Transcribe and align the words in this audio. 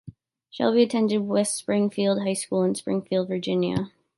Shelby 0.49 0.81
attended 0.81 1.21
West 1.27 1.53
Springfield 1.55 2.23
High 2.23 2.33
School, 2.33 2.63
in 2.63 2.73
Springfield, 2.73 3.27
Virginia. 3.27 3.91